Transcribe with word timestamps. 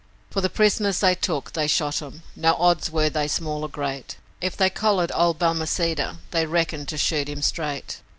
For 0.31 0.41
the 0.41 0.49
pris'ners 0.49 0.99
they 1.01 1.13
took 1.13 1.53
they 1.53 1.67
shot 1.67 2.01
'em; 2.01 2.23
no 2.35 2.55
odds 2.55 2.89
were 2.89 3.07
they 3.07 3.27
small 3.27 3.61
or 3.61 3.69
great, 3.69 4.17
If 4.41 4.57
they'd 4.57 4.71
collared 4.71 5.11
old 5.13 5.37
Balmaceda, 5.37 6.17
they 6.31 6.47
reckoned 6.47 6.87
to 6.87 6.97
shoot 6.97 7.29
him 7.29 7.43
straight. 7.43 7.99